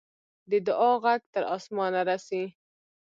د 0.49 0.51
دعا 0.67 0.91
ږغ 1.03 1.21
تر 1.33 1.43
آسمانه 1.55 2.01
رسي. 2.09 2.43